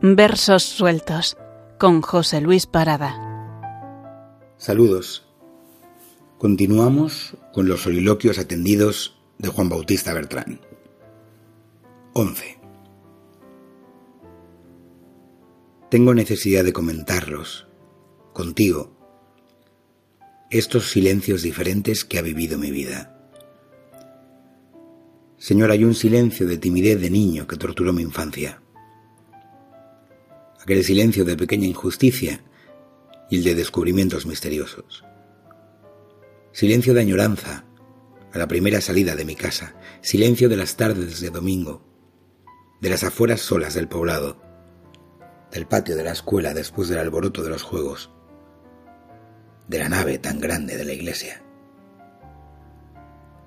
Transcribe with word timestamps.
Versos 0.00 0.62
sueltos 0.62 1.36
con 1.76 2.02
José 2.02 2.40
Luis 2.40 2.66
Parada. 2.66 3.16
Saludos. 4.56 5.26
Continuamos 6.38 7.36
con 7.52 7.66
los 7.66 7.82
soliloquios 7.82 8.38
atendidos 8.38 9.18
de 9.38 9.48
Juan 9.48 9.68
Bautista 9.68 10.14
Bertrán. 10.14 10.60
11. 12.12 12.60
Tengo 15.90 16.14
necesidad 16.14 16.62
de 16.62 16.72
comentarlos, 16.72 17.66
contigo, 18.32 18.92
estos 20.48 20.92
silencios 20.92 21.42
diferentes 21.42 22.04
que 22.04 22.20
ha 22.20 22.22
vivido 22.22 22.56
mi 22.56 22.70
vida. 22.70 23.32
Señor, 25.38 25.72
hay 25.72 25.82
un 25.82 25.96
silencio 25.96 26.46
de 26.46 26.56
timidez 26.56 27.00
de 27.00 27.10
niño 27.10 27.48
que 27.48 27.56
torturó 27.56 27.92
mi 27.92 28.02
infancia. 28.02 28.62
Aquel 30.60 30.84
silencio 30.84 31.24
de 31.24 31.36
pequeña 31.36 31.66
injusticia 31.66 32.44
y 33.30 33.38
el 33.38 33.44
de 33.44 33.54
descubrimientos 33.54 34.26
misteriosos. 34.26 35.04
Silencio 36.52 36.94
de 36.94 37.00
añoranza 37.00 37.64
a 38.32 38.38
la 38.38 38.48
primera 38.48 38.80
salida 38.80 39.16
de 39.16 39.24
mi 39.24 39.34
casa. 39.34 39.74
Silencio 40.00 40.48
de 40.48 40.56
las 40.56 40.76
tardes 40.76 41.20
de 41.20 41.30
domingo. 41.30 41.82
De 42.80 42.90
las 42.90 43.04
afueras 43.04 43.40
solas 43.40 43.74
del 43.74 43.88
poblado. 43.88 44.40
Del 45.52 45.66
patio 45.66 45.96
de 45.96 46.04
la 46.04 46.12
escuela 46.12 46.54
después 46.54 46.88
del 46.88 46.98
alboroto 46.98 47.42
de 47.42 47.50
los 47.50 47.62
juegos. 47.62 48.10
De 49.68 49.78
la 49.78 49.88
nave 49.88 50.18
tan 50.18 50.40
grande 50.40 50.76
de 50.76 50.84
la 50.84 50.92
iglesia 50.92 51.42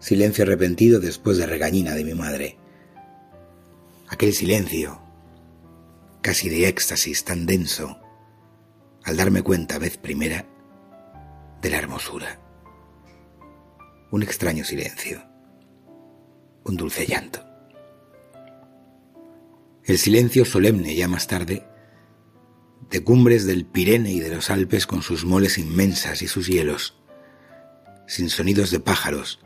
silencio 0.02 0.44
arrepentido 0.44 1.00
después 1.00 1.38
de 1.38 1.46
regañina 1.46 1.94
de 1.94 2.04
mi 2.04 2.16
madre. 2.16 2.58
Aquel 4.10 4.34
silencio, 4.34 5.00
casi 6.22 6.50
de 6.50 6.68
éxtasis 6.68 7.24
tan 7.24 7.46
denso, 7.46 8.00
al 9.04 9.18
darme 9.18 9.42
cuenta 9.42 9.80
vez 9.80 9.98
primera 9.98 10.46
de 11.62 11.70
la 11.70 11.78
hermosura. 11.78 12.40
Un 14.12 14.24
extraño 14.24 14.64
silencio, 14.64 15.24
un 16.64 16.78
dulce 16.78 17.06
llanto. 17.06 17.44
El 19.84 19.98
silencio 19.98 20.46
solemne 20.46 20.96
ya 20.96 21.08
más 21.08 21.28
tarde 21.28 21.66
de 22.90 23.04
cumbres 23.04 23.46
del 23.46 23.66
Pirene 23.66 24.12
y 24.12 24.20
de 24.20 24.36
los 24.36 24.50
Alpes 24.50 24.86
con 24.86 25.02
sus 25.02 25.26
moles 25.26 25.58
inmensas 25.58 26.22
y 26.22 26.28
sus 26.28 26.48
hielos, 26.48 27.02
sin 28.06 28.30
sonidos 28.30 28.70
de 28.70 28.82
pájaros, 28.82 29.40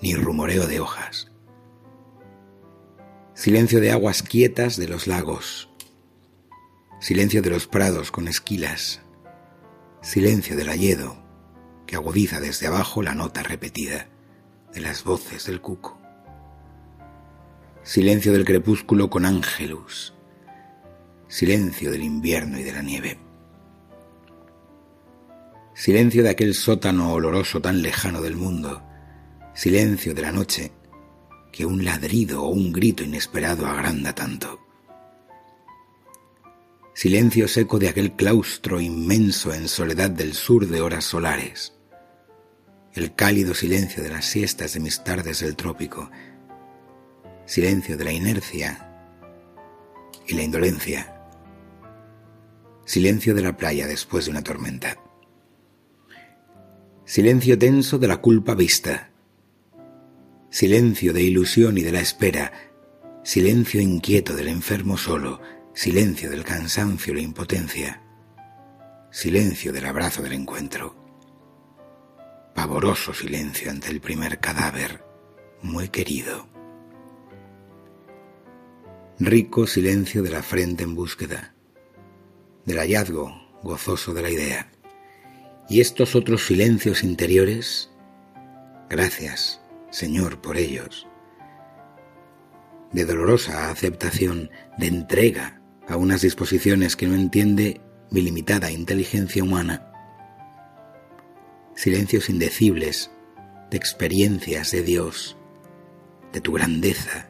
ni 0.00 0.14
rumoreo 0.14 0.66
de 0.66 0.80
hojas. 0.80 1.32
Silencio 3.34 3.80
de 3.80 3.90
aguas 3.90 4.22
quietas 4.22 4.76
de 4.76 4.86
los 4.86 5.08
lagos. 5.08 5.73
Silencio 7.04 7.42
de 7.42 7.50
los 7.50 7.66
prados 7.66 8.10
con 8.10 8.28
esquilas. 8.28 9.02
Silencio 10.00 10.56
del 10.56 10.70
ayedo 10.70 11.22
que 11.86 11.96
agudiza 11.96 12.40
desde 12.40 12.66
abajo 12.66 13.02
la 13.02 13.14
nota 13.14 13.42
repetida 13.42 14.08
de 14.72 14.80
las 14.80 15.04
voces 15.04 15.44
del 15.44 15.60
cuco. 15.60 16.00
Silencio 17.82 18.32
del 18.32 18.46
crepúsculo 18.46 19.10
con 19.10 19.26
ángelus. 19.26 20.14
Silencio 21.28 21.90
del 21.90 22.04
invierno 22.04 22.58
y 22.58 22.62
de 22.62 22.72
la 22.72 22.80
nieve. 22.80 23.18
Silencio 25.74 26.22
de 26.22 26.30
aquel 26.30 26.54
sótano 26.54 27.12
oloroso 27.12 27.60
tan 27.60 27.82
lejano 27.82 28.22
del 28.22 28.36
mundo 28.36 28.82
silencio 29.52 30.14
de 30.14 30.22
la 30.22 30.32
noche 30.32 30.72
que 31.52 31.66
un 31.66 31.84
ladrido 31.84 32.44
o 32.44 32.48
un 32.48 32.72
grito 32.72 33.04
inesperado 33.04 33.66
agranda 33.66 34.14
tanto. 34.14 34.63
Silencio 37.04 37.48
seco 37.48 37.78
de 37.78 37.90
aquel 37.90 38.12
claustro 38.12 38.80
inmenso 38.80 39.52
en 39.52 39.68
soledad 39.68 40.08
del 40.08 40.32
sur 40.32 40.66
de 40.66 40.80
horas 40.80 41.04
solares. 41.04 41.74
El 42.94 43.14
cálido 43.14 43.52
silencio 43.52 44.02
de 44.02 44.08
las 44.08 44.24
siestas 44.24 44.72
de 44.72 44.80
mis 44.80 45.04
tardes 45.04 45.40
del 45.40 45.54
trópico. 45.54 46.10
Silencio 47.44 47.98
de 47.98 48.04
la 48.04 48.12
inercia 48.12 48.88
y 50.26 50.32
la 50.32 50.44
indolencia. 50.44 51.14
Silencio 52.86 53.34
de 53.34 53.42
la 53.42 53.54
playa 53.54 53.86
después 53.86 54.24
de 54.24 54.30
una 54.30 54.42
tormenta. 54.42 54.96
Silencio 57.04 57.58
tenso 57.58 57.98
de 57.98 58.08
la 58.08 58.16
culpa 58.22 58.54
vista 58.54 59.10
silencio 60.48 61.12
de 61.12 61.20
ilusión 61.20 61.76
y 61.76 61.82
de 61.82 61.92
la 61.92 62.00
espera, 62.00 62.50
silencio 63.24 63.78
inquieto 63.78 64.34
del 64.34 64.48
enfermo 64.48 64.96
solo, 64.96 65.42
silencio 65.74 66.30
del 66.30 66.44
cansancio 66.44 67.12
y 67.12 67.16
la 67.16 67.22
impotencia, 67.22 68.00
silencio 69.10 69.72
del 69.72 69.86
abrazo 69.86 70.22
del 70.22 70.34
encuentro, 70.34 70.94
pavoroso 72.54 73.12
silencio 73.12 73.72
ante 73.72 73.90
el 73.90 74.00
primer 74.00 74.38
cadáver, 74.38 75.04
muy 75.62 75.88
querido, 75.88 76.48
rico 79.18 79.66
silencio 79.66 80.22
de 80.22 80.30
la 80.30 80.44
frente 80.44 80.84
en 80.84 80.94
búsqueda, 80.94 81.56
del 82.64 82.78
hallazgo 82.78 83.34
gozoso 83.64 84.14
de 84.14 84.22
la 84.22 84.30
idea, 84.30 84.70
y 85.68 85.80
estos 85.80 86.14
otros 86.14 86.46
silencios 86.46 87.02
interiores, 87.02 87.90
gracias 88.88 89.60
Señor, 89.90 90.40
por 90.40 90.56
ellos, 90.56 91.08
de 92.92 93.04
dolorosa 93.04 93.70
aceptación, 93.70 94.50
de 94.78 94.86
entrega 94.86 95.60
a 95.88 95.96
unas 95.96 96.22
disposiciones 96.22 96.96
que 96.96 97.06
no 97.06 97.14
entiende 97.14 97.80
mi 98.10 98.20
limitada 98.20 98.70
inteligencia 98.70 99.42
humana, 99.42 99.90
silencios 101.74 102.30
indecibles 102.30 103.10
de 103.70 103.76
experiencias 103.76 104.70
de 104.70 104.82
Dios, 104.82 105.36
de 106.32 106.40
tu 106.40 106.52
grandeza, 106.52 107.28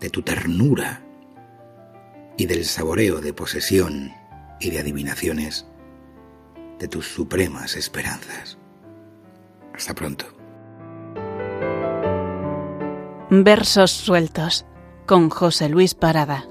de 0.00 0.10
tu 0.10 0.22
ternura 0.22 1.02
y 2.36 2.46
del 2.46 2.64
saboreo 2.64 3.20
de 3.20 3.32
posesión 3.32 4.12
y 4.60 4.70
de 4.70 4.80
adivinaciones 4.80 5.66
de 6.78 6.88
tus 6.88 7.06
supremas 7.06 7.76
esperanzas. 7.76 8.58
Hasta 9.74 9.94
pronto. 9.94 10.26
Versos 13.30 13.90
sueltos 13.90 14.66
con 15.06 15.30
José 15.30 15.68
Luis 15.68 15.94
Parada. 15.94 16.46